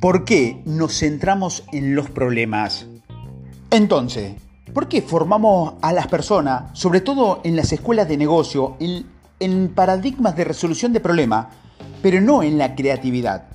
[0.00, 2.86] ¿Por qué nos centramos en los problemas?
[3.70, 4.32] Entonces,
[4.72, 9.04] ¿por qué formamos a las personas, sobre todo en las escuelas de negocio, en,
[9.40, 11.48] en paradigmas de resolución de problemas,
[12.00, 13.48] pero no en la creatividad?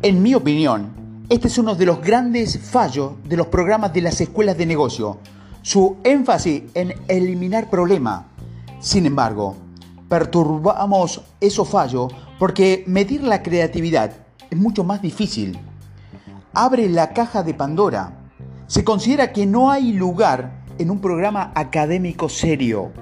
[0.00, 4.18] En mi opinión, este es uno de los grandes fallos de los programas de las
[4.22, 5.18] escuelas de negocio,
[5.60, 8.24] su énfasis en eliminar problemas.
[8.80, 9.56] Sin embargo,
[10.08, 14.23] perturbamos esos fallos porque medir la creatividad
[14.54, 15.58] es mucho más difícil.
[16.54, 18.12] Abre la caja de Pandora.
[18.68, 22.92] Se considera que no hay lugar en un programa académico serio.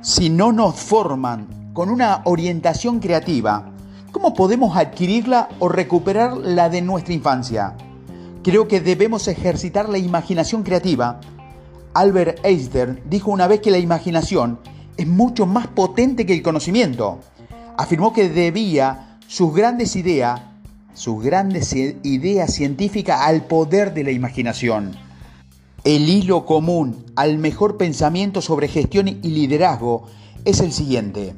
[0.00, 3.70] Si no nos forman con una orientación creativa,
[4.10, 7.76] ¿cómo podemos adquirirla o recuperar la de nuestra infancia?
[8.42, 11.20] Creo que debemos ejercitar la imaginación creativa.
[11.92, 14.58] Albert Einstein dijo una vez que la imaginación
[14.96, 17.20] es mucho más potente que el conocimiento.
[17.76, 20.40] Afirmó que debía sus grandes ideas
[21.00, 24.92] sus grandes ideas científicas al poder de la imaginación.
[25.82, 30.04] El hilo común al mejor pensamiento sobre gestión y liderazgo
[30.44, 31.34] es el siguiente.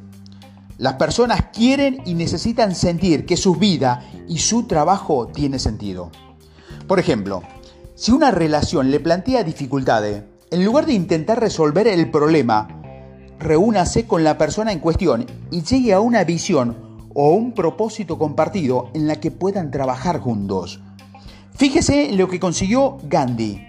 [0.79, 6.11] Las personas quieren y necesitan sentir que su vida y su trabajo tiene sentido.
[6.89, 7.45] Por ejemplo,
[7.95, 12.67] si una relación le plantea dificultades, en lugar de intentar resolver el problema,
[13.39, 18.91] reúnase con la persona en cuestión y llegue a una visión o un propósito compartido
[18.95, 20.81] en la que puedan trabajar juntos.
[21.55, 23.63] Fíjese en lo que consiguió Gandhi.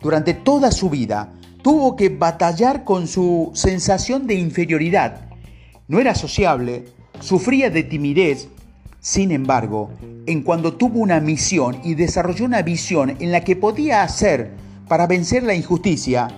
[0.00, 5.28] Durante toda su vida tuvo que batallar con su sensación de inferioridad.
[5.88, 6.86] No era sociable,
[7.20, 8.48] sufría de timidez.
[9.00, 9.90] Sin embargo,
[10.26, 14.52] en cuando tuvo una misión y desarrolló una visión en la que podía hacer
[14.88, 16.28] para vencer la injusticia,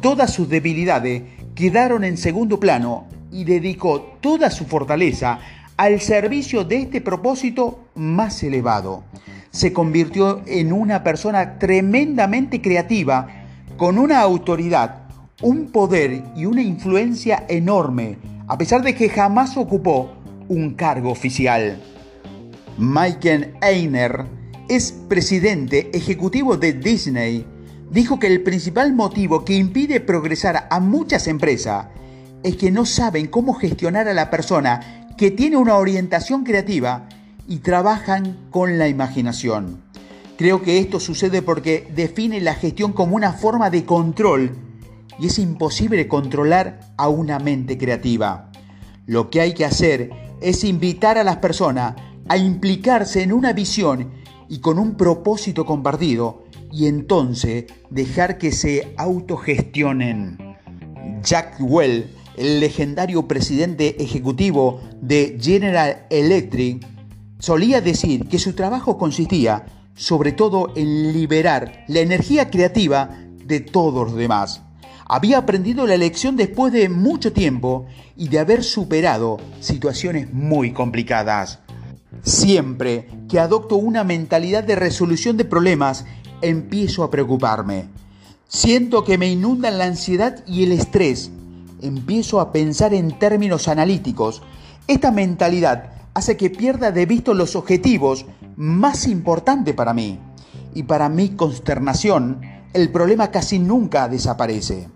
[0.00, 1.22] todas sus debilidades
[1.54, 5.38] quedaron en segundo plano y dedicó toda su fortaleza
[5.80, 9.02] al servicio de este propósito más elevado.
[9.50, 13.28] Se convirtió en una persona tremendamente creativa,
[13.78, 15.08] con una autoridad,
[15.40, 20.12] un poder y una influencia enorme, a pesar de que jamás ocupó
[20.48, 21.80] un cargo oficial.
[22.76, 24.26] Michael Einer
[24.68, 27.46] es presidente ejecutivo de Disney.
[27.90, 31.86] Dijo que el principal motivo que impide progresar a muchas empresas
[32.42, 37.08] es que no saben cómo gestionar a la persona que tiene una orientación creativa
[37.46, 39.82] y trabajan con la imaginación.
[40.36, 44.56] Creo que esto sucede porque define la gestión como una forma de control
[45.18, 48.50] y es imposible controlar a una mente creativa.
[49.06, 50.10] Lo que hay que hacer
[50.40, 51.94] es invitar a las personas
[52.28, 54.12] a implicarse en una visión
[54.48, 60.38] y con un propósito compartido y entonces dejar que se autogestionen.
[61.22, 66.86] Jack Well el legendario presidente ejecutivo de General Electric,
[67.38, 74.08] solía decir que su trabajo consistía sobre todo en liberar la energía creativa de todos
[74.08, 74.62] los demás.
[75.06, 77.86] Había aprendido la lección después de mucho tiempo
[78.16, 81.58] y de haber superado situaciones muy complicadas.
[82.22, 86.04] Siempre que adopto una mentalidad de resolución de problemas,
[86.42, 87.88] empiezo a preocuparme.
[88.48, 91.30] Siento que me inundan la ansiedad y el estrés
[91.82, 94.42] empiezo a pensar en términos analíticos.
[94.86, 98.26] Esta mentalidad hace que pierda de vista los objetivos
[98.56, 100.18] más importantes para mí.
[100.74, 102.40] Y para mi consternación,
[102.72, 104.88] el problema casi nunca desaparece.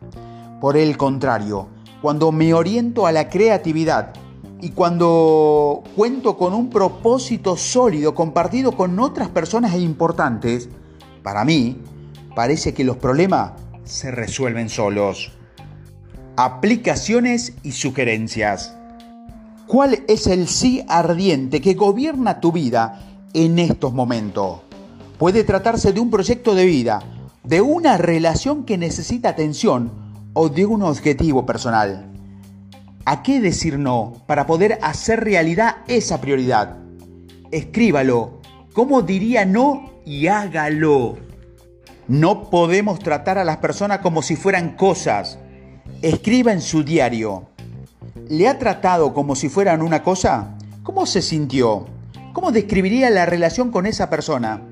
[0.61, 1.69] Por el contrario,
[2.00, 4.12] cuando me oriento a la creatividad
[4.61, 10.69] y cuando cuento con un propósito sólido compartido con otras personas importantes,
[11.23, 11.78] para mí
[12.34, 13.53] parece que los problemas
[13.84, 15.33] se resuelven solos
[16.37, 18.75] aplicaciones y sugerencias.
[19.67, 23.00] ¿Cuál es el sí ardiente que gobierna tu vida
[23.33, 24.61] en estos momentos?
[25.19, 27.03] Puede tratarse de un proyecto de vida,
[27.44, 29.93] de una relación que necesita atención
[30.33, 32.11] o de un objetivo personal.
[33.05, 36.79] ¿A qué decir no para poder hacer realidad esa prioridad?
[37.53, 38.41] Escríbalo.
[38.73, 41.17] ¿Cómo diría no y hágalo?
[42.08, 45.38] No podemos tratar a las personas como si fueran cosas
[46.05, 47.47] Escriba en su diario.
[48.29, 50.51] ¿Le ha tratado como si fueran una cosa?
[50.83, 51.87] ¿Cómo se sintió?
[52.35, 54.65] ¿Cómo describiría la relación con esa persona?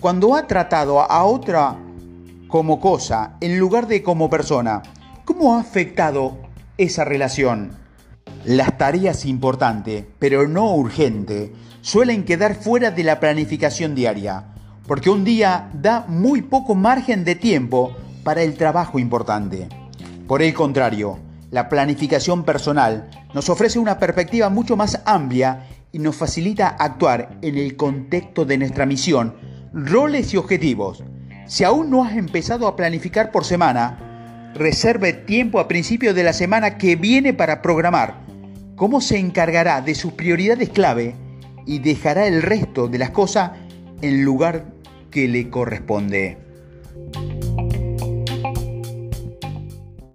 [0.00, 1.76] Cuando ha tratado a otra
[2.48, 4.82] como cosa en lugar de como persona,
[5.24, 6.38] ¿cómo ha afectado
[6.76, 7.70] esa relación?
[8.44, 11.50] Las tareas importantes, pero no urgentes,
[11.82, 14.46] suelen quedar fuera de la planificación diaria,
[14.88, 17.92] porque un día da muy poco margen de tiempo
[18.24, 19.68] para el trabajo importante.
[20.26, 21.18] Por el contrario,
[21.50, 27.58] la planificación personal nos ofrece una perspectiva mucho más amplia y nos facilita actuar en
[27.58, 29.34] el contexto de nuestra misión,
[29.74, 31.04] roles y objetivos.
[31.46, 36.32] Si aún no has empezado a planificar por semana, reserve tiempo a principio de la
[36.32, 38.24] semana que viene para programar
[38.76, 41.16] cómo se encargará de sus prioridades clave
[41.66, 43.52] y dejará el resto de las cosas
[44.00, 44.72] en lugar
[45.10, 46.43] que le corresponde.